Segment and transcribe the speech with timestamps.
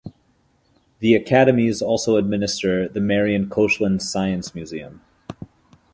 [0.97, 5.01] The Academies also administer the Marian Koshland Science Museum.